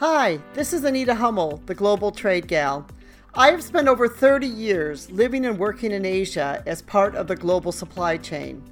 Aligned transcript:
Hi, 0.00 0.38
this 0.54 0.72
is 0.72 0.84
Anita 0.84 1.12
Hummel, 1.12 1.60
the 1.66 1.74
Global 1.74 2.12
Trade 2.12 2.46
Gal. 2.46 2.86
I 3.34 3.50
have 3.50 3.64
spent 3.64 3.88
over 3.88 4.06
30 4.06 4.46
years 4.46 5.10
living 5.10 5.44
and 5.44 5.58
working 5.58 5.90
in 5.90 6.04
Asia 6.04 6.62
as 6.66 6.82
part 6.82 7.16
of 7.16 7.26
the 7.26 7.34
global 7.34 7.72
supply 7.72 8.16
chain. 8.16 8.62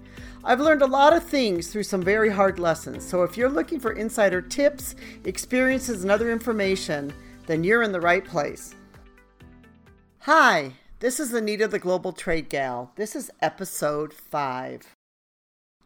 I've 0.44 0.60
learned 0.60 0.82
a 0.82 0.86
lot 0.86 1.16
of 1.16 1.24
things 1.24 1.66
through 1.66 1.82
some 1.82 2.00
very 2.00 2.30
hard 2.30 2.60
lessons, 2.60 3.04
so 3.04 3.24
if 3.24 3.36
you're 3.36 3.50
looking 3.50 3.80
for 3.80 3.90
insider 3.90 4.40
tips, 4.40 4.94
experiences, 5.24 6.02
and 6.02 6.12
other 6.12 6.30
information, 6.30 7.12
then 7.46 7.64
you're 7.64 7.82
in 7.82 7.90
the 7.90 8.00
right 8.00 8.24
place. 8.24 8.76
Hi, 10.20 10.74
this 11.00 11.18
is 11.18 11.34
Anita 11.34 11.66
the 11.66 11.80
Global 11.80 12.12
Trade 12.12 12.48
Gal. 12.48 12.92
This 12.94 13.16
is 13.16 13.32
episode 13.42 14.12
5. 14.12 14.95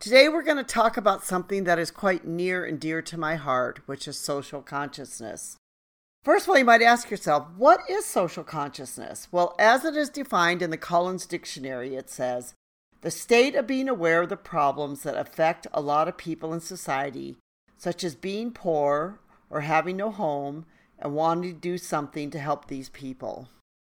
Today, 0.01 0.31
we're 0.31 0.43
going 0.43 0.57
to 0.57 0.65
talk 0.65 0.97
about 0.97 1.27
something 1.27 1.65
that 1.65 1.79
is 1.79 1.91
quite 1.91 2.27
near 2.27 2.65
and 2.65 2.81
dear 2.81 3.03
to 3.03 3.19
my 3.19 3.35
heart, 3.35 3.81
which 3.85 4.09
is 4.09 4.19
social 4.19 4.63
consciousness. 4.63 5.59
First 6.25 6.47
of 6.47 6.49
all, 6.49 6.57
you 6.59 6.65
might 6.65 6.81
ask 6.81 7.11
yourself, 7.11 7.49
what 7.59 7.81
is 7.87 8.07
social 8.07 8.43
consciousness? 8.43 9.29
Well, 9.31 9.55
as 9.59 9.85
it 9.85 9.95
is 9.95 10.09
defined 10.09 10.63
in 10.63 10.71
the 10.71 10.79
Collins 10.79 11.27
Dictionary, 11.27 11.97
it 11.97 12.09
says, 12.09 12.55
the 13.03 13.11
state 13.11 13.55
of 13.55 13.67
being 13.67 13.91
aware 13.91 14.23
of 14.23 14.31
the 14.31 14.39
problems 14.39 15.03
that 15.03 15.19
affect 15.19 15.67
a 15.75 15.83
lot 15.83 16.09
of 16.09 16.17
people 16.17 16.55
in 16.55 16.61
society, 16.61 17.37
such 17.77 18.03
as 18.03 18.15
being 18.15 18.53
poor 18.53 19.21
or 19.51 19.61
having 19.61 19.99
no 19.99 20.11
home, 20.11 20.65
and 20.99 21.15
wanting 21.15 21.53
to 21.53 21.61
do 21.61 21.77
something 21.77 22.31
to 22.31 22.39
help 22.39 22.69
these 22.69 22.89
people. 22.89 23.51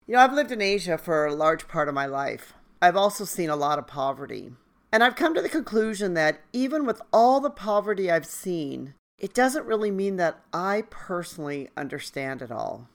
You 0.07 0.15
know, 0.15 0.21
I've 0.21 0.33
lived 0.33 0.51
in 0.51 0.61
Asia 0.61 0.97
for 0.97 1.27
a 1.27 1.35
large 1.35 1.67
part 1.67 1.87
of 1.87 1.93
my 1.93 2.07
life. 2.07 2.53
I've 2.81 2.97
also 2.97 3.23
seen 3.23 3.51
a 3.51 3.55
lot 3.55 3.77
of 3.77 3.85
poverty. 3.85 4.53
And 4.91 5.03
I've 5.03 5.15
come 5.15 5.33
to 5.33 5.41
the 5.41 5.49
conclusion 5.49 6.13
that 6.15 6.41
even 6.51 6.85
with 6.85 7.01
all 7.13 7.39
the 7.39 7.49
poverty 7.49 8.11
I've 8.11 8.25
seen, 8.25 8.93
it 9.17 9.33
doesn't 9.33 9.65
really 9.65 9.91
mean 9.91 10.17
that 10.17 10.41
I 10.51 10.83
personally 10.89 11.69
understand 11.77 12.41
it 12.41 12.51
all. 12.51 12.89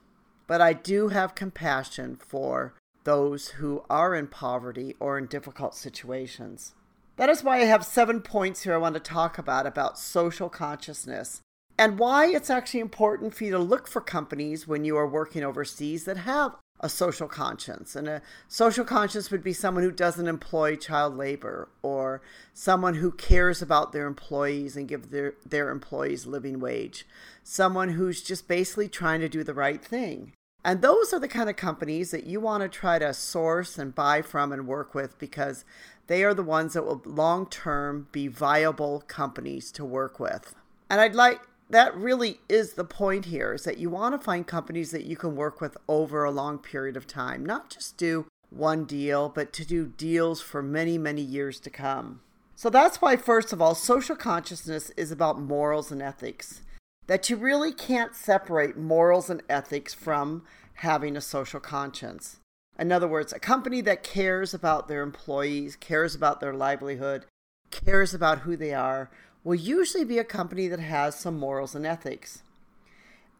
But 0.46 0.60
I 0.60 0.74
do 0.74 1.08
have 1.08 1.34
compassion 1.34 2.16
for 2.16 2.74
those 3.04 3.48
who 3.48 3.84
are 3.88 4.14
in 4.14 4.26
poverty 4.26 4.94
or 5.00 5.16
in 5.16 5.26
difficult 5.26 5.74
situations. 5.74 6.74
That 7.16 7.30
is 7.30 7.42
why 7.42 7.60
I 7.60 7.64
have 7.64 7.84
seven 7.84 8.20
points 8.20 8.62
here 8.62 8.74
I 8.74 8.78
want 8.78 8.94
to 8.94 9.00
talk 9.00 9.38
about 9.38 9.66
about 9.66 9.98
social 9.98 10.50
consciousness 10.50 11.40
and 11.78 11.98
why 11.98 12.26
it's 12.26 12.50
actually 12.50 12.80
important 12.80 13.34
for 13.34 13.44
you 13.44 13.52
to 13.52 13.58
look 13.58 13.88
for 13.88 14.00
companies 14.00 14.66
when 14.66 14.84
you 14.84 14.96
are 14.96 15.08
working 15.08 15.44
overseas 15.44 16.04
that 16.04 16.18
have 16.18 16.56
a 16.80 16.88
social 16.88 17.28
conscience. 17.28 17.96
And 17.96 18.08
a 18.08 18.22
social 18.48 18.84
conscience 18.84 19.30
would 19.30 19.42
be 19.42 19.52
someone 19.52 19.84
who 19.84 19.90
doesn't 19.90 20.28
employ 20.28 20.76
child 20.76 21.16
labor 21.16 21.68
or 21.82 22.20
someone 22.52 22.94
who 22.94 23.12
cares 23.12 23.62
about 23.62 23.92
their 23.92 24.06
employees 24.06 24.76
and 24.76 24.88
give 24.88 25.10
their, 25.10 25.34
their 25.44 25.70
employees 25.70 26.26
living 26.26 26.60
wage. 26.60 27.06
Someone 27.42 27.90
who's 27.90 28.22
just 28.22 28.48
basically 28.48 28.88
trying 28.88 29.20
to 29.20 29.28
do 29.28 29.42
the 29.42 29.54
right 29.54 29.82
thing. 29.82 30.32
And 30.64 30.82
those 30.82 31.12
are 31.12 31.20
the 31.20 31.28
kind 31.28 31.48
of 31.48 31.54
companies 31.54 32.10
that 32.10 32.26
you 32.26 32.40
want 32.40 32.62
to 32.62 32.68
try 32.68 32.98
to 32.98 33.14
source 33.14 33.78
and 33.78 33.94
buy 33.94 34.20
from 34.20 34.52
and 34.52 34.66
work 34.66 34.94
with 34.94 35.16
because 35.18 35.64
they 36.08 36.24
are 36.24 36.34
the 36.34 36.42
ones 36.42 36.72
that 36.72 36.84
will 36.84 37.02
long 37.04 37.48
term 37.48 38.08
be 38.10 38.26
viable 38.26 39.04
companies 39.06 39.70
to 39.72 39.84
work 39.84 40.18
with. 40.18 40.56
And 40.90 41.00
I'd 41.00 41.14
like 41.14 41.40
that 41.70 41.96
really 41.96 42.40
is 42.48 42.74
the 42.74 42.84
point 42.84 43.26
here 43.26 43.52
is 43.52 43.64
that 43.64 43.78
you 43.78 43.90
want 43.90 44.14
to 44.14 44.24
find 44.24 44.46
companies 44.46 44.92
that 44.92 45.04
you 45.04 45.16
can 45.16 45.34
work 45.34 45.60
with 45.60 45.76
over 45.88 46.24
a 46.24 46.30
long 46.30 46.58
period 46.58 46.96
of 46.96 47.06
time, 47.06 47.44
not 47.44 47.70
just 47.70 47.96
do 47.96 48.26
one 48.50 48.84
deal, 48.84 49.28
but 49.28 49.52
to 49.54 49.64
do 49.64 49.86
deals 49.86 50.40
for 50.40 50.62
many, 50.62 50.96
many 50.96 51.22
years 51.22 51.58
to 51.60 51.70
come. 51.70 52.20
So 52.54 52.70
that's 52.70 53.02
why, 53.02 53.16
first 53.16 53.52
of 53.52 53.60
all, 53.60 53.74
social 53.74 54.16
consciousness 54.16 54.90
is 54.96 55.10
about 55.10 55.40
morals 55.40 55.90
and 55.90 56.00
ethics. 56.00 56.62
That 57.06 57.28
you 57.28 57.36
really 57.36 57.72
can't 57.72 58.14
separate 58.14 58.76
morals 58.76 59.28
and 59.28 59.42
ethics 59.48 59.92
from 59.92 60.44
having 60.74 61.16
a 61.16 61.20
social 61.20 61.60
conscience. 61.60 62.38
In 62.78 62.92
other 62.92 63.08
words, 63.08 63.32
a 63.32 63.38
company 63.38 63.80
that 63.82 64.02
cares 64.02 64.54
about 64.54 64.88
their 64.88 65.02
employees, 65.02 65.76
cares 65.76 66.14
about 66.14 66.40
their 66.40 66.54
livelihood, 66.54 67.24
cares 67.70 68.14
about 68.14 68.40
who 68.40 68.56
they 68.56 68.72
are, 68.74 69.10
will 69.46 69.54
usually 69.54 70.02
be 70.02 70.18
a 70.18 70.24
company 70.24 70.66
that 70.66 70.80
has 70.80 71.14
some 71.14 71.38
morals 71.38 71.76
and 71.76 71.86
ethics. 71.86 72.42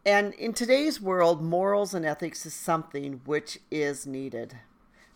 And 0.04 0.34
in 0.34 0.52
today's 0.52 1.00
world, 1.00 1.42
morals 1.42 1.94
and 1.94 2.06
ethics 2.06 2.46
is 2.46 2.54
something 2.54 3.22
which 3.24 3.58
is 3.72 4.06
needed. 4.06 4.58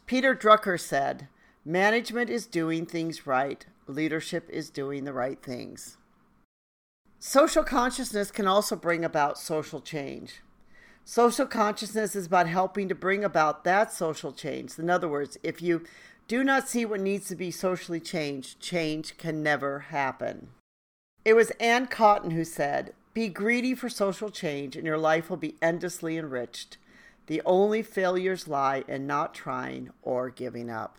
Peter 0.06 0.34
Drucker 0.34 0.80
said, 0.80 1.28
Management 1.64 2.28
is 2.28 2.44
doing 2.44 2.86
things 2.86 3.24
right, 3.24 3.64
leadership 3.86 4.50
is 4.50 4.68
doing 4.68 5.04
the 5.04 5.12
right 5.12 5.40
things. 5.40 5.96
Social 7.20 7.62
consciousness 7.62 8.32
can 8.32 8.48
also 8.48 8.74
bring 8.74 9.04
about 9.04 9.38
social 9.38 9.80
change. 9.80 10.40
Social 11.04 11.46
consciousness 11.46 12.16
is 12.16 12.26
about 12.26 12.48
helping 12.48 12.88
to 12.88 12.96
bring 12.96 13.22
about 13.22 13.62
that 13.62 13.92
social 13.92 14.32
change. 14.32 14.76
In 14.76 14.90
other 14.90 15.08
words, 15.08 15.38
if 15.44 15.62
you 15.62 15.84
do 16.26 16.42
not 16.42 16.68
see 16.68 16.84
what 16.84 16.98
needs 16.98 17.28
to 17.28 17.36
be 17.36 17.52
socially 17.52 18.00
changed, 18.00 18.58
change 18.58 19.16
can 19.18 19.40
never 19.40 19.78
happen. 19.90 20.48
It 21.24 21.34
was 21.34 21.50
Ann 21.60 21.86
Cotton 21.86 22.30
who 22.30 22.44
said, 22.44 22.94
Be 23.12 23.28
greedy 23.28 23.74
for 23.74 23.88
social 23.88 24.30
change, 24.30 24.76
and 24.76 24.86
your 24.86 24.98
life 24.98 25.28
will 25.28 25.36
be 25.36 25.56
endlessly 25.60 26.16
enriched. 26.16 26.78
The 27.26 27.42
only 27.44 27.82
failures 27.82 28.48
lie 28.48 28.84
in 28.88 29.06
not 29.06 29.34
trying 29.34 29.90
or 30.02 30.30
giving 30.30 30.70
up. 30.70 30.96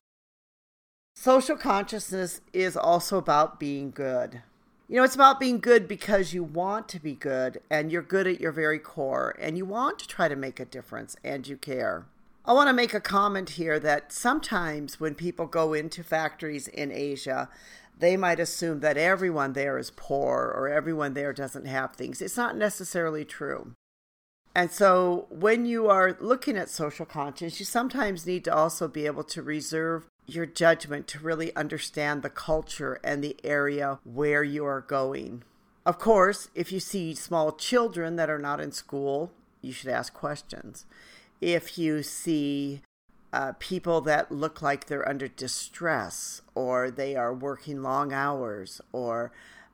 Social 1.15 1.57
consciousness 1.57 2.41
is 2.53 2.77
also 2.77 3.17
about 3.17 3.59
being 3.59 3.91
good. 3.91 4.41
You 4.87 4.97
know, 4.97 5.03
it's 5.03 5.15
about 5.15 5.39
being 5.39 5.59
good 5.59 5.87
because 5.87 6.33
you 6.33 6.43
want 6.43 6.87
to 6.89 6.99
be 6.99 7.13
good 7.13 7.61
and 7.69 7.91
you're 7.91 8.01
good 8.01 8.27
at 8.27 8.41
your 8.41 8.51
very 8.51 8.79
core 8.79 9.35
and 9.39 9.57
you 9.57 9.65
want 9.65 9.99
to 9.99 10.07
try 10.07 10.27
to 10.27 10.35
make 10.35 10.59
a 10.59 10.65
difference 10.65 11.15
and 11.23 11.47
you 11.47 11.57
care. 11.57 12.05
I 12.43 12.53
want 12.53 12.69
to 12.69 12.73
make 12.73 12.93
a 12.93 12.99
comment 12.99 13.51
here 13.51 13.79
that 13.79 14.11
sometimes 14.11 14.99
when 14.99 15.15
people 15.15 15.45
go 15.45 15.73
into 15.73 16.03
factories 16.03 16.67
in 16.67 16.91
Asia, 16.91 17.49
they 17.97 18.18
might 18.18 18.40
assume 18.40 18.79
that 18.79 18.97
everyone 18.97 19.53
there 19.53 19.78
is 19.78 19.91
poor 19.91 20.53
or 20.56 20.68
everyone 20.68 21.13
there 21.13 21.34
doesn't 21.34 21.66
have 21.66 21.94
things. 21.94 22.22
It's 22.22 22.38
not 22.38 22.57
necessarily 22.57 23.25
true. 23.25 23.74
And 24.53 24.72
so 24.72 25.28
when 25.29 25.66
you 25.66 25.88
are 25.88 26.18
looking 26.19 26.57
at 26.57 26.69
social 26.69 27.06
conscience, 27.06 27.59
you 27.59 27.66
sometimes 27.66 28.25
need 28.25 28.44
to 28.46 28.53
also 28.53 28.88
be 28.88 29.06
able 29.06 29.24
to 29.25 29.41
reserve 29.41 30.07
your 30.25 30.46
judgment 30.46 31.07
to 31.07 31.19
really 31.19 31.56
understand 31.56 32.22
the 32.22 32.29
culture 32.29 33.00
and 33.03 33.24
the 33.24 33.38
area 33.44 34.00
where 34.03 34.44
you 34.44 34.66
are 34.66 34.81
going. 34.81 35.44
Of 35.85 36.00
course, 36.00 36.50
if 36.53 36.72
you 36.72 36.79
see 36.79 37.16
small 37.16 37.53
children 37.53 38.16
that 38.18 38.29
are 38.29 38.40
not 38.40 38.59
in 38.59 38.72
school, 38.72 39.31
you 39.62 39.72
should 39.72 39.90
ask 39.90 40.13
questions. 40.13 40.85
If 41.40 41.78
you 41.78 42.03
see 42.03 42.81
uh, 43.33 43.53
people 43.59 44.01
that 44.01 44.31
look 44.31 44.61
like 44.61 44.85
they're 44.85 45.07
under 45.07 45.27
distress 45.27 46.41
or 46.53 46.91
they 46.91 47.15
are 47.15 47.33
working 47.33 47.81
long 47.81 48.11
hours 48.11 48.81
or 48.91 49.31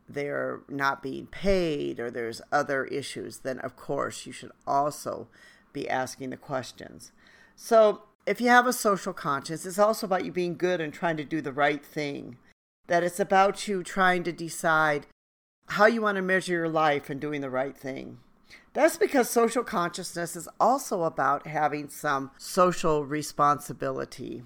they're 0.07 0.62
not 0.69 1.03
being 1.03 1.28
paid 1.28 2.00
or 2.00 2.09
there's 2.09 2.41
other 2.51 2.85
issues, 2.85 3.40
then 3.40 3.59
of 3.59 3.75
course 3.75 4.25
you 4.25 4.31
should 4.31 4.51
also 4.66 5.28
be 5.73 5.90
asking 5.90 6.29
the 6.29 6.38
questions. 6.38 7.12
So 7.56 8.03
if 8.25 8.40
you 8.40 8.50
have 8.50 8.68
a 8.68 8.73
social 8.73 9.13
conscience, 9.13 9.66
it's 9.66 9.79
also 9.79 10.06
about 10.06 10.25
you 10.25 10.31
being 10.31 10.56
good 10.56 10.79
and 10.79 10.94
trying 10.94 11.18
to 11.18 11.24
do 11.24 11.41
the 11.41 11.51
right 11.51 11.84
thing. 11.84 12.38
That 12.88 13.03
it's 13.03 13.19
about 13.19 13.68
you 13.68 13.84
trying 13.84 14.24
to 14.24 14.31
decide 14.31 15.07
how 15.69 15.88
you 15.88 16.01
want 16.01 16.16
to 16.16 16.22
measure 16.22 16.53
your 16.53 16.69
life 16.69 17.09
and 17.09 17.19
doing 17.19 17.41
the 17.41 17.50
right 17.50 17.75
thing. 17.75 18.19
That's 18.78 18.96
because 18.96 19.28
social 19.28 19.64
consciousness 19.64 20.36
is 20.36 20.48
also 20.60 21.02
about 21.02 21.48
having 21.48 21.90
some 21.90 22.30
social 22.38 23.04
responsibility. 23.04 24.44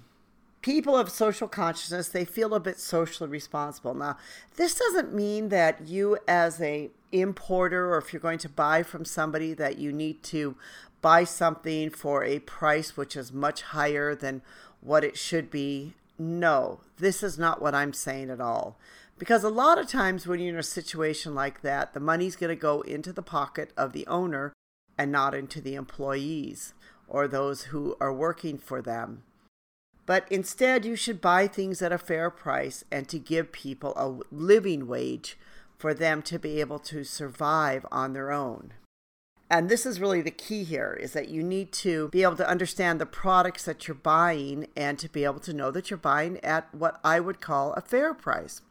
People 0.62 0.96
of 0.96 1.10
social 1.10 1.48
consciousness, 1.48 2.08
they 2.08 2.24
feel 2.24 2.54
a 2.54 2.58
bit 2.58 2.80
socially 2.80 3.28
responsible. 3.28 3.92
Now, 3.92 4.16
this 4.56 4.74
doesn't 4.74 5.12
mean 5.12 5.50
that 5.50 5.86
you 5.86 6.16
as 6.26 6.62
a 6.62 6.88
importer 7.12 7.92
or 7.92 7.98
if 7.98 8.14
you're 8.14 8.20
going 8.20 8.38
to 8.38 8.48
buy 8.48 8.82
from 8.82 9.04
somebody 9.04 9.52
that 9.52 9.76
you 9.76 9.92
need 9.92 10.22
to 10.22 10.56
buy 11.02 11.24
something 11.24 11.90
for 11.90 12.24
a 12.24 12.38
price 12.38 12.96
which 12.96 13.14
is 13.16 13.34
much 13.34 13.60
higher 13.60 14.14
than 14.14 14.40
what 14.80 15.04
it 15.04 15.18
should 15.18 15.50
be. 15.50 15.92
No, 16.18 16.80
this 16.96 17.22
is 17.22 17.38
not 17.38 17.60
what 17.60 17.74
I'm 17.74 17.92
saying 17.92 18.30
at 18.30 18.40
all. 18.40 18.78
Because 19.22 19.44
a 19.44 19.50
lot 19.50 19.78
of 19.78 19.86
times 19.86 20.26
when 20.26 20.40
you're 20.40 20.52
in 20.52 20.58
a 20.58 20.64
situation 20.64 21.32
like 21.32 21.62
that, 21.62 21.94
the 21.94 22.00
money's 22.00 22.34
going 22.34 22.48
to 22.48 22.60
go 22.60 22.80
into 22.80 23.12
the 23.12 23.22
pocket 23.22 23.70
of 23.76 23.92
the 23.92 24.04
owner 24.08 24.52
and 24.98 25.12
not 25.12 25.32
into 25.32 25.60
the 25.60 25.76
employees 25.76 26.74
or 27.06 27.28
those 27.28 27.66
who 27.66 27.96
are 28.00 28.12
working 28.12 28.58
for 28.58 28.82
them. 28.82 29.22
But 30.06 30.26
instead, 30.28 30.84
you 30.84 30.96
should 30.96 31.20
buy 31.20 31.46
things 31.46 31.80
at 31.82 31.92
a 31.92 31.98
fair 31.98 32.30
price 32.30 32.84
and 32.90 33.08
to 33.10 33.20
give 33.20 33.52
people 33.52 33.92
a 33.94 34.34
living 34.34 34.88
wage 34.88 35.38
for 35.78 35.94
them 35.94 36.22
to 36.22 36.36
be 36.36 36.58
able 36.58 36.80
to 36.80 37.04
survive 37.04 37.86
on 37.92 38.14
their 38.14 38.32
own. 38.32 38.72
And 39.48 39.68
this 39.68 39.86
is 39.86 40.00
really 40.00 40.22
the 40.22 40.32
key 40.32 40.64
here 40.64 40.98
is 41.00 41.12
that 41.12 41.28
you 41.28 41.44
need 41.44 41.70
to 41.74 42.08
be 42.08 42.24
able 42.24 42.34
to 42.38 42.48
understand 42.50 43.00
the 43.00 43.06
products 43.06 43.66
that 43.66 43.86
you're 43.86 43.94
buying 43.94 44.66
and 44.76 44.98
to 44.98 45.08
be 45.08 45.22
able 45.22 45.38
to 45.38 45.52
know 45.52 45.70
that 45.70 45.90
you're 45.90 45.96
buying 45.96 46.44
at 46.44 46.74
what 46.74 46.98
I 47.04 47.20
would 47.20 47.40
call 47.40 47.72
a 47.74 47.80
fair 47.80 48.14
price. 48.14 48.62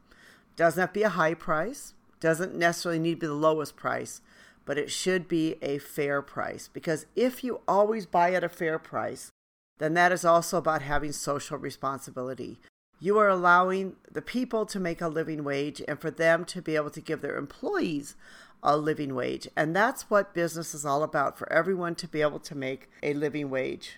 Doesn't 0.62 0.80
have 0.80 0.94
to 0.94 1.00
be 1.00 1.04
a 1.04 1.10
high 1.10 1.34
price, 1.34 1.96
doesn't 2.20 2.54
necessarily 2.54 3.00
need 3.00 3.16
to 3.16 3.22
be 3.22 3.26
the 3.26 3.34
lowest 3.34 3.76
price, 3.76 4.22
but 4.64 4.78
it 4.78 4.92
should 4.92 5.28
be 5.28 5.56
a 5.60 5.80
fair 5.80 6.22
price 6.22 6.70
because 6.72 7.08
if 7.16 7.44
you 7.44 7.62
always 7.68 8.06
buy 8.06 8.34
at 8.34 8.44
a 8.44 8.48
fair 8.48 8.78
price, 8.78 9.32
then 9.80 9.96
that 9.96 10.12
is 10.12 10.24
also 10.24 10.60
about 10.60 10.84
having 10.84 11.14
social 11.14 11.58
responsibility. 11.58 12.60
You 13.00 13.18
are 13.18 13.28
allowing 13.28 13.96
the 14.12 14.22
people 14.22 14.68
to 14.68 14.80
make 14.80 15.02
a 15.02 15.08
living 15.08 15.44
wage 15.44 15.82
and 15.88 16.00
for 16.00 16.12
them 16.12 16.46
to 16.46 16.62
be 16.62 16.76
able 16.76 16.92
to 16.92 17.02
give 17.02 17.22
their 17.22 17.38
employees 17.38 18.16
a 18.62 18.78
living 18.78 19.16
wage. 19.16 19.48
And 19.58 19.76
that's 19.76 20.12
what 20.12 20.36
business 20.36 20.76
is 20.76 20.86
all 20.86 21.02
about 21.02 21.40
for 21.40 21.52
everyone 21.52 21.96
to 21.96 22.08
be 22.08 22.22
able 22.22 22.38
to 22.42 22.54
make 22.54 22.88
a 23.02 23.16
living 23.16 23.50
wage. 23.50 23.98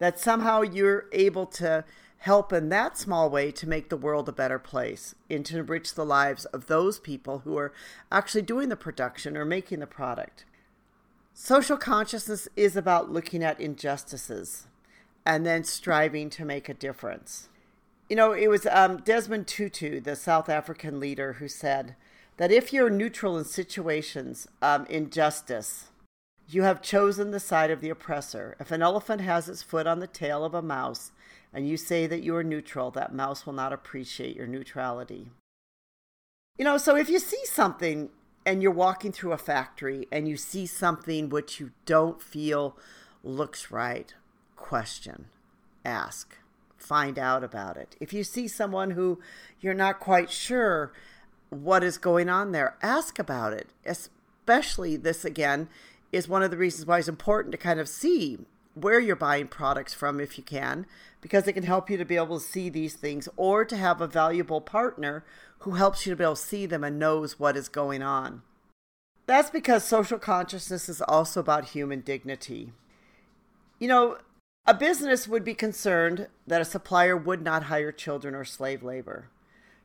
That 0.00 0.18
somehow 0.18 0.62
you're 0.62 1.06
able 1.12 1.46
to 1.46 1.84
help 2.24 2.54
in 2.54 2.70
that 2.70 2.96
small 2.96 3.28
way 3.28 3.52
to 3.52 3.68
make 3.68 3.90
the 3.90 3.98
world 3.98 4.26
a 4.26 4.32
better 4.32 4.58
place 4.58 5.14
and 5.28 5.44
to 5.44 5.58
enrich 5.58 5.92
the 5.92 6.06
lives 6.06 6.46
of 6.46 6.68
those 6.68 6.98
people 6.98 7.40
who 7.40 7.58
are 7.58 7.70
actually 8.10 8.40
doing 8.40 8.70
the 8.70 8.76
production 8.76 9.36
or 9.36 9.44
making 9.44 9.80
the 9.80 9.86
product. 9.86 10.46
Social 11.34 11.76
consciousness 11.76 12.48
is 12.56 12.76
about 12.76 13.12
looking 13.12 13.44
at 13.44 13.60
injustices 13.60 14.68
and 15.26 15.44
then 15.44 15.64
striving 15.64 16.30
to 16.30 16.46
make 16.46 16.66
a 16.70 16.72
difference. 16.72 17.50
You 18.08 18.16
know, 18.16 18.32
it 18.32 18.48
was 18.48 18.66
um, 18.70 19.02
Desmond 19.04 19.46
Tutu, 19.46 20.00
the 20.00 20.16
South 20.16 20.48
African 20.48 20.98
leader, 20.98 21.34
who 21.34 21.48
said 21.48 21.94
that 22.38 22.50
if 22.50 22.72
you're 22.72 22.88
neutral 22.88 23.36
in 23.36 23.44
situations 23.44 24.48
um, 24.62 24.86
injustice, 24.86 25.88
you 26.48 26.62
have 26.62 26.80
chosen 26.80 27.32
the 27.32 27.40
side 27.40 27.70
of 27.70 27.82
the 27.82 27.90
oppressor. 27.90 28.56
If 28.58 28.70
an 28.70 28.80
elephant 28.80 29.20
has 29.20 29.46
its 29.46 29.62
foot 29.62 29.86
on 29.86 29.98
the 29.98 30.06
tail 30.06 30.42
of 30.42 30.54
a 30.54 30.62
mouse 30.62 31.12
and 31.54 31.68
you 31.68 31.76
say 31.76 32.08
that 32.08 32.22
you 32.22 32.34
are 32.34 32.42
neutral, 32.42 32.90
that 32.90 33.14
mouse 33.14 33.46
will 33.46 33.52
not 33.52 33.72
appreciate 33.72 34.34
your 34.34 34.48
neutrality. 34.48 35.30
You 36.58 36.64
know, 36.64 36.76
so 36.76 36.96
if 36.96 37.08
you 37.08 37.20
see 37.20 37.44
something 37.44 38.10
and 38.44 38.60
you're 38.60 38.72
walking 38.72 39.12
through 39.12 39.32
a 39.32 39.38
factory 39.38 40.08
and 40.10 40.28
you 40.28 40.36
see 40.36 40.66
something 40.66 41.28
which 41.28 41.60
you 41.60 41.70
don't 41.86 42.20
feel 42.20 42.76
looks 43.22 43.70
right, 43.70 44.12
question, 44.56 45.26
ask, 45.84 46.36
find 46.76 47.18
out 47.18 47.44
about 47.44 47.76
it. 47.76 47.96
If 48.00 48.12
you 48.12 48.24
see 48.24 48.48
someone 48.48 48.90
who 48.90 49.20
you're 49.60 49.74
not 49.74 50.00
quite 50.00 50.30
sure 50.30 50.92
what 51.50 51.84
is 51.84 51.98
going 51.98 52.28
on 52.28 52.50
there, 52.50 52.76
ask 52.82 53.18
about 53.18 53.52
it. 53.52 53.68
Especially 53.84 54.96
this 54.96 55.24
again 55.24 55.68
is 56.10 56.28
one 56.28 56.42
of 56.42 56.50
the 56.50 56.56
reasons 56.56 56.86
why 56.86 56.98
it's 56.98 57.08
important 57.08 57.52
to 57.52 57.58
kind 57.58 57.78
of 57.78 57.88
see 57.88 58.38
where 58.74 59.00
you're 59.00 59.16
buying 59.16 59.48
products 59.48 59.94
from 59.94 60.20
if 60.20 60.36
you 60.36 60.44
can, 60.44 60.86
because 61.20 61.46
it 61.46 61.54
can 61.54 61.62
help 61.62 61.88
you 61.88 61.96
to 61.96 62.04
be 62.04 62.16
able 62.16 62.38
to 62.38 62.44
see 62.44 62.68
these 62.68 62.94
things 62.94 63.28
or 63.36 63.64
to 63.64 63.76
have 63.76 64.00
a 64.00 64.06
valuable 64.06 64.60
partner 64.60 65.24
who 65.60 65.72
helps 65.72 66.04
you 66.04 66.12
to 66.12 66.16
be 66.16 66.24
able 66.24 66.34
to 66.34 66.42
see 66.42 66.66
them 66.66 66.84
and 66.84 66.98
knows 66.98 67.38
what 67.38 67.56
is 67.56 67.68
going 67.68 68.02
on. 68.02 68.42
That's 69.26 69.50
because 69.50 69.84
social 69.84 70.18
consciousness 70.18 70.88
is 70.88 71.00
also 71.00 71.40
about 71.40 71.70
human 71.70 72.00
dignity. 72.00 72.72
You 73.78 73.88
know, 73.88 74.18
a 74.66 74.74
business 74.74 75.26
would 75.26 75.44
be 75.44 75.54
concerned 75.54 76.28
that 76.46 76.60
a 76.60 76.66
supplier 76.66 77.16
would 77.16 77.42
not 77.42 77.64
hire 77.64 77.92
children 77.92 78.34
or 78.34 78.44
slave 78.44 78.82
labor. 78.82 79.30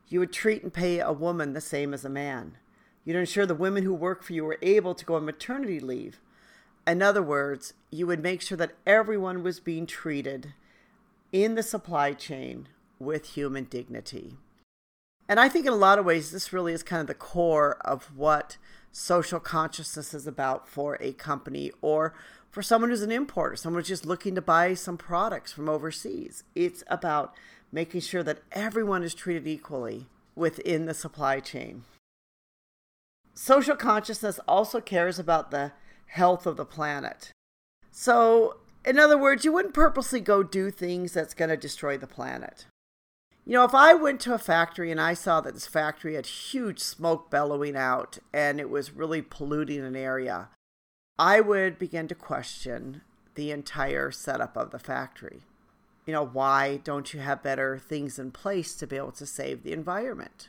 You 0.08 0.20
would 0.20 0.32
treat 0.32 0.62
and 0.62 0.72
pay 0.72 1.00
a 1.00 1.12
woman 1.12 1.52
the 1.52 1.60
same 1.60 1.94
as 1.94 2.04
a 2.04 2.10
man. 2.10 2.56
You'd 3.04 3.16
ensure 3.16 3.46
the 3.46 3.54
women 3.54 3.84
who 3.84 3.94
work 3.94 4.22
for 4.22 4.32
you 4.32 4.44
were 4.44 4.58
able 4.60 4.94
to 4.94 5.04
go 5.04 5.14
on 5.14 5.24
maternity 5.24 5.80
leave. 5.80 6.20
In 6.90 7.02
other 7.02 7.22
words, 7.22 7.74
you 7.92 8.08
would 8.08 8.20
make 8.20 8.40
sure 8.40 8.58
that 8.58 8.74
everyone 8.84 9.44
was 9.44 9.60
being 9.60 9.86
treated 9.86 10.54
in 11.30 11.54
the 11.54 11.62
supply 11.62 12.14
chain 12.14 12.66
with 12.98 13.36
human 13.36 13.64
dignity. 13.64 14.38
And 15.28 15.38
I 15.38 15.48
think 15.48 15.66
in 15.66 15.72
a 15.72 15.76
lot 15.76 16.00
of 16.00 16.04
ways, 16.04 16.32
this 16.32 16.52
really 16.52 16.72
is 16.72 16.82
kind 16.82 17.00
of 17.00 17.06
the 17.06 17.14
core 17.14 17.76
of 17.82 18.16
what 18.16 18.56
social 18.90 19.38
consciousness 19.38 20.12
is 20.12 20.26
about 20.26 20.66
for 20.66 20.98
a 21.00 21.12
company 21.12 21.70
or 21.80 22.12
for 22.50 22.60
someone 22.60 22.90
who's 22.90 23.02
an 23.02 23.12
importer, 23.12 23.54
someone 23.54 23.80
who's 23.80 23.88
just 23.88 24.04
looking 24.04 24.34
to 24.34 24.42
buy 24.42 24.74
some 24.74 24.98
products 24.98 25.52
from 25.52 25.68
overseas. 25.68 26.42
It's 26.56 26.82
about 26.88 27.32
making 27.70 28.00
sure 28.00 28.24
that 28.24 28.42
everyone 28.50 29.04
is 29.04 29.14
treated 29.14 29.46
equally 29.46 30.08
within 30.34 30.86
the 30.86 30.94
supply 30.94 31.38
chain. 31.38 31.84
Social 33.32 33.76
consciousness 33.76 34.40
also 34.48 34.80
cares 34.80 35.20
about 35.20 35.52
the 35.52 35.70
health 36.10 36.46
of 36.46 36.56
the 36.56 36.64
planet. 36.64 37.32
So, 37.90 38.58
in 38.84 38.98
other 38.98 39.18
words, 39.18 39.44
you 39.44 39.52
wouldn't 39.52 39.74
purposely 39.74 40.20
go 40.20 40.42
do 40.42 40.70
things 40.70 41.12
that's 41.12 41.34
going 41.34 41.50
to 41.50 41.56
destroy 41.56 41.98
the 41.98 42.06
planet. 42.06 42.66
You 43.44 43.54
know, 43.54 43.64
if 43.64 43.74
I 43.74 43.94
went 43.94 44.20
to 44.20 44.34
a 44.34 44.38
factory 44.38 44.90
and 44.90 45.00
I 45.00 45.14
saw 45.14 45.40
that 45.40 45.54
this 45.54 45.66
factory 45.66 46.14
had 46.14 46.26
huge 46.26 46.78
smoke 46.78 47.30
bellowing 47.30 47.76
out 47.76 48.18
and 48.32 48.60
it 48.60 48.70
was 48.70 48.92
really 48.92 49.22
polluting 49.22 49.84
an 49.84 49.96
area, 49.96 50.48
I 51.18 51.40
would 51.40 51.78
begin 51.78 52.06
to 52.08 52.14
question 52.14 53.02
the 53.34 53.50
entire 53.50 54.10
setup 54.10 54.56
of 54.56 54.70
the 54.70 54.78
factory. 54.78 55.40
You 56.06 56.12
know, 56.12 56.24
why 56.24 56.80
don't 56.84 57.12
you 57.12 57.20
have 57.20 57.42
better 57.42 57.78
things 57.78 58.18
in 58.18 58.30
place 58.30 58.74
to 58.76 58.86
be 58.86 58.96
able 58.96 59.12
to 59.12 59.26
save 59.26 59.62
the 59.62 59.72
environment? 59.72 60.48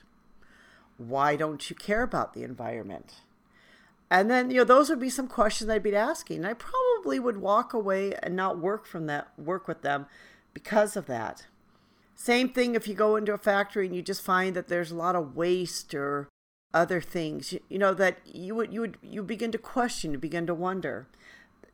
why 1.07 1.35
don't 1.35 1.69
you 1.69 1.75
care 1.75 2.03
about 2.03 2.33
the 2.33 2.43
environment? 2.43 3.21
And 4.11 4.29
then, 4.29 4.51
you 4.51 4.57
know, 4.57 4.63
those 4.65 4.89
would 4.89 4.99
be 4.99 5.09
some 5.09 5.29
questions 5.29 5.69
I'd 5.69 5.81
be 5.81 5.95
asking. 5.95 6.39
And 6.39 6.47
I 6.47 6.53
probably 6.53 7.17
would 7.17 7.37
walk 7.37 7.73
away 7.73 8.13
and 8.21 8.35
not 8.35 8.59
work 8.59 8.85
from 8.85 9.05
that, 9.07 9.29
work 9.39 9.69
with 9.69 9.83
them 9.83 10.05
because 10.53 10.97
of 10.97 11.05
that. 11.05 11.47
Same 12.13 12.49
thing 12.49 12.75
if 12.75 12.89
you 12.89 12.93
go 12.93 13.15
into 13.15 13.33
a 13.33 13.37
factory 13.37 13.85
and 13.85 13.95
you 13.95 14.01
just 14.01 14.21
find 14.21 14.53
that 14.53 14.67
there's 14.67 14.91
a 14.91 14.97
lot 14.97 15.15
of 15.15 15.37
waste 15.37 15.95
or 15.95 16.27
other 16.73 16.99
things, 16.99 17.53
you, 17.69 17.79
know, 17.79 17.93
that 17.93 18.17
you 18.25 18.53
would, 18.53 18.73
you 18.73 18.81
would, 18.81 18.97
you 19.01 19.23
begin 19.23 19.51
to 19.53 19.57
question, 19.57 20.11
you 20.11 20.17
begin 20.17 20.45
to 20.45 20.53
wonder. 20.53 21.07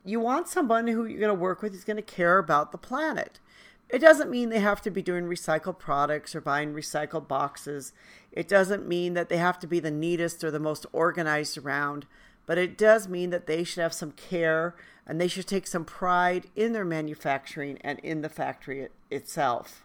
You 0.04 0.20
want 0.20 0.46
someone 0.46 0.86
who 0.86 1.06
you're 1.06 1.20
going 1.20 1.28
to 1.28 1.34
work 1.34 1.60
with 1.60 1.72
who's 1.72 1.84
going 1.84 1.96
to 1.96 2.02
care 2.02 2.38
about 2.38 2.70
the 2.70 2.78
planet. 2.78 3.40
It 3.88 3.98
doesn't 3.98 4.30
mean 4.30 4.50
they 4.50 4.60
have 4.60 4.82
to 4.82 4.90
be 4.90 5.02
doing 5.02 5.24
recycled 5.24 5.78
products 5.78 6.36
or 6.36 6.40
buying 6.40 6.72
recycled 6.72 7.26
boxes. 7.26 7.92
It 8.30 8.46
doesn't 8.46 8.86
mean 8.86 9.14
that 9.14 9.28
they 9.28 9.38
have 9.38 9.58
to 9.60 9.66
be 9.66 9.80
the 9.80 9.90
neatest 9.90 10.44
or 10.44 10.52
the 10.52 10.60
most 10.60 10.86
organized 10.92 11.58
around, 11.58 12.06
but 12.48 12.56
it 12.56 12.78
does 12.78 13.06
mean 13.06 13.28
that 13.28 13.46
they 13.46 13.62
should 13.62 13.82
have 13.82 13.92
some 13.92 14.10
care 14.12 14.74
and 15.06 15.20
they 15.20 15.28
should 15.28 15.46
take 15.46 15.66
some 15.66 15.84
pride 15.84 16.46
in 16.56 16.72
their 16.72 16.84
manufacturing 16.84 17.76
and 17.82 17.98
in 17.98 18.22
the 18.22 18.28
factory 18.30 18.88
itself. 19.10 19.84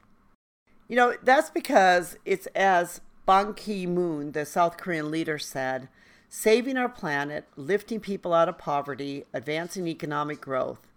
You 0.88 0.96
know, 0.96 1.18
that's 1.22 1.50
because 1.50 2.18
it's 2.24 2.48
as 2.56 3.02
Ban 3.26 3.54
Ki 3.54 3.86
moon, 3.86 4.32
the 4.32 4.46
South 4.46 4.78
Korean 4.78 5.12
leader, 5.12 5.38
said 5.38 5.90
saving 6.30 6.78
our 6.78 6.88
planet, 6.88 7.46
lifting 7.58 8.00
people 8.00 8.34
out 8.34 8.48
of 8.48 8.58
poverty, 8.58 9.26
advancing 9.34 9.86
economic 9.86 10.40
growth. 10.40 10.88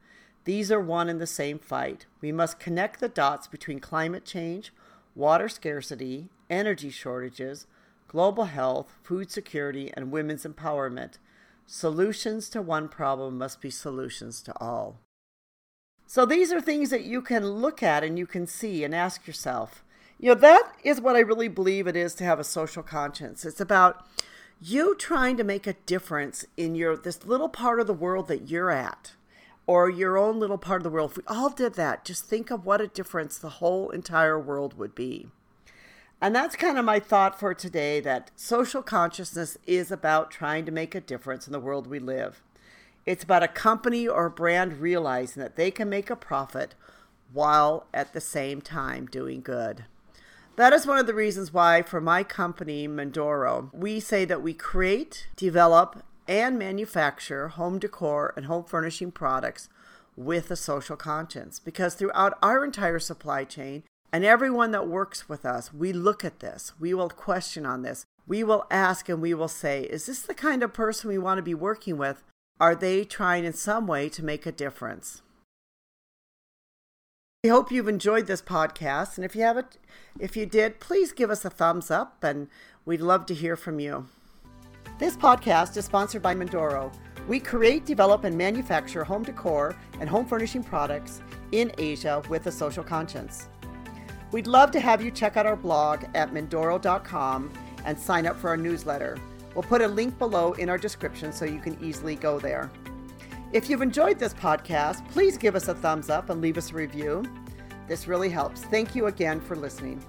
These 0.44 0.70
are 0.70 0.80
one 0.80 1.08
and 1.08 1.20
the 1.20 1.26
same 1.26 1.58
fight. 1.58 2.06
We 2.20 2.30
must 2.30 2.60
connect 2.60 3.00
the 3.00 3.08
dots 3.08 3.48
between 3.48 3.80
climate 3.80 4.24
change, 4.24 4.72
water 5.16 5.48
scarcity, 5.48 6.28
energy 6.48 6.90
shortages, 6.90 7.66
global 8.06 8.44
health, 8.44 8.96
food 9.02 9.32
security, 9.32 9.90
and 9.94 10.12
women's 10.12 10.44
empowerment. 10.44 11.18
Solutions 11.66 12.48
to 12.50 12.62
one 12.62 12.88
problem 12.88 13.38
must 13.38 13.60
be 13.60 13.70
solutions 13.70 14.40
to 14.42 14.52
all. 14.60 15.00
So 16.06 16.24
these 16.24 16.52
are 16.52 16.60
things 16.60 16.90
that 16.90 17.04
you 17.04 17.20
can 17.20 17.44
look 17.44 17.82
at 17.82 18.04
and 18.04 18.18
you 18.18 18.26
can 18.26 18.46
see 18.46 18.84
and 18.84 18.94
ask 18.94 19.26
yourself. 19.26 19.84
You 20.18 20.28
know, 20.28 20.40
that 20.40 20.72
is 20.84 21.00
what 21.00 21.16
I 21.16 21.20
really 21.20 21.48
believe 21.48 21.86
it 21.86 21.96
is 21.96 22.14
to 22.14 22.24
have 22.24 22.38
a 22.38 22.44
social 22.44 22.82
conscience. 22.82 23.44
It's 23.44 23.60
about 23.60 24.06
you 24.60 24.94
trying 24.94 25.36
to 25.36 25.44
make 25.44 25.66
a 25.66 25.74
difference 25.84 26.46
in 26.56 26.74
your 26.74 26.96
this 26.96 27.26
little 27.26 27.48
part 27.48 27.80
of 27.80 27.86
the 27.86 27.92
world 27.92 28.28
that 28.28 28.48
you're 28.48 28.70
at 28.70 29.12
or 29.66 29.90
your 29.90 30.16
own 30.16 30.38
little 30.38 30.58
part 30.58 30.80
of 30.80 30.84
the 30.84 30.90
world, 30.90 31.10
if 31.10 31.16
we 31.16 31.22
all 31.26 31.50
did 31.50 31.74
that, 31.74 32.04
just 32.04 32.26
think 32.26 32.50
of 32.50 32.64
what 32.64 32.80
a 32.80 32.86
difference 32.86 33.36
the 33.36 33.48
whole 33.48 33.90
entire 33.90 34.38
world 34.38 34.78
would 34.78 34.94
be. 34.94 35.26
And 36.20 36.34
that's 36.34 36.56
kind 36.56 36.78
of 36.78 36.84
my 36.84 36.98
thought 36.98 37.38
for 37.38 37.52
today 37.52 38.00
that 38.00 38.30
social 38.36 38.82
consciousness 38.82 39.58
is 39.66 39.90
about 39.90 40.30
trying 40.30 40.64
to 40.64 40.72
make 40.72 40.94
a 40.94 41.00
difference 41.00 41.46
in 41.46 41.52
the 41.52 41.60
world 41.60 41.86
we 41.86 41.98
live. 41.98 42.42
It's 43.04 43.24
about 43.24 43.42
a 43.42 43.48
company 43.48 44.08
or 44.08 44.26
a 44.26 44.30
brand 44.30 44.80
realizing 44.80 45.42
that 45.42 45.56
they 45.56 45.70
can 45.70 45.90
make 45.90 46.08
a 46.08 46.16
profit 46.16 46.74
while 47.32 47.86
at 47.92 48.12
the 48.12 48.20
same 48.20 48.60
time 48.60 49.06
doing 49.06 49.42
good. 49.42 49.84
That 50.56 50.72
is 50.72 50.86
one 50.86 50.98
of 50.98 51.06
the 51.06 51.14
reasons 51.14 51.52
why, 51.52 51.82
for 51.82 52.00
my 52.00 52.24
company, 52.24 52.88
Mindoro, 52.88 53.68
we 53.74 54.00
say 54.00 54.24
that 54.24 54.42
we 54.42 54.54
create, 54.54 55.28
develop, 55.36 56.02
and 56.26 56.58
manufacture 56.58 57.48
home 57.48 57.78
decor 57.78 58.32
and 58.36 58.46
home 58.46 58.64
furnishing 58.64 59.12
products 59.12 59.68
with 60.16 60.50
a 60.50 60.56
social 60.56 60.96
conscience. 60.96 61.58
Because 61.58 61.94
throughout 61.94 62.38
our 62.42 62.64
entire 62.64 62.98
supply 62.98 63.44
chain 63.44 63.82
and 64.12 64.24
everyone 64.24 64.70
that 64.70 64.88
works 64.88 65.28
with 65.28 65.44
us, 65.44 65.72
we 65.72 65.92
look 65.92 66.24
at 66.24 66.40
this, 66.40 66.72
we 66.78 66.94
will 66.94 67.10
question 67.10 67.66
on 67.66 67.82
this, 67.82 68.06
we 68.26 68.42
will 68.42 68.66
ask 68.70 69.08
and 69.08 69.20
we 69.20 69.34
will 69.34 69.48
say, 69.48 69.82
is 69.84 70.06
this 70.06 70.22
the 70.22 70.34
kind 70.34 70.62
of 70.62 70.72
person 70.72 71.08
we 71.08 71.18
want 71.18 71.38
to 71.38 71.42
be 71.42 71.54
working 71.54 71.96
with? 71.96 72.22
Are 72.58 72.74
they 72.74 73.04
trying 73.04 73.44
in 73.44 73.52
some 73.52 73.86
way 73.86 74.08
to 74.08 74.24
make 74.24 74.46
a 74.46 74.52
difference? 74.52 75.22
We 77.44 77.50
hope 77.50 77.70
you've 77.70 77.86
enjoyed 77.86 78.26
this 78.26 78.42
podcast. 78.42 79.16
And 79.16 79.24
if 79.24 79.36
you 79.36 79.42
haven't, 79.42 79.78
if 80.18 80.36
you 80.36 80.46
did, 80.46 80.80
please 80.80 81.12
give 81.12 81.30
us 81.30 81.44
a 81.44 81.50
thumbs 81.50 81.90
up 81.90 82.24
and 82.24 82.48
we'd 82.84 83.00
love 83.00 83.26
to 83.26 83.34
hear 83.34 83.54
from 83.54 83.78
you. 83.78 84.06
This 84.98 85.16
podcast 85.16 85.76
is 85.76 85.84
sponsored 85.84 86.22
by 86.22 86.34
Mindoro. 86.34 86.92
We 87.28 87.38
create, 87.38 87.84
develop, 87.84 88.24
and 88.24 88.36
manufacture 88.36 89.04
home 89.04 89.22
decor 89.22 89.76
and 90.00 90.08
home 90.08 90.26
furnishing 90.26 90.64
products 90.64 91.20
in 91.52 91.70
Asia 91.78 92.22
with 92.28 92.46
a 92.46 92.52
social 92.52 92.82
conscience. 92.82 93.48
We'd 94.32 94.46
love 94.46 94.70
to 94.72 94.80
have 94.80 95.02
you 95.02 95.10
check 95.10 95.36
out 95.36 95.46
our 95.46 95.56
blog 95.56 96.04
at 96.14 96.32
Mindoro.com 96.32 97.52
and 97.84 97.98
sign 97.98 98.26
up 98.26 98.36
for 98.36 98.48
our 98.48 98.56
newsletter. 98.56 99.18
We'll 99.54 99.62
put 99.62 99.80
a 99.80 99.88
link 99.88 100.18
below 100.18 100.52
in 100.54 100.68
our 100.68 100.78
description 100.78 101.32
so 101.32 101.44
you 101.44 101.60
can 101.60 101.82
easily 101.82 102.16
go 102.16 102.38
there. 102.38 102.70
If 103.52 103.70
you've 103.70 103.82
enjoyed 103.82 104.18
this 104.18 104.34
podcast, 104.34 105.08
please 105.10 105.38
give 105.38 105.54
us 105.54 105.68
a 105.68 105.74
thumbs 105.74 106.10
up 106.10 106.30
and 106.30 106.40
leave 106.40 106.58
us 106.58 106.72
a 106.72 106.74
review. 106.74 107.24
This 107.88 108.08
really 108.08 108.28
helps. 108.28 108.62
Thank 108.62 108.94
you 108.94 109.06
again 109.06 109.40
for 109.40 109.54
listening. 109.54 110.04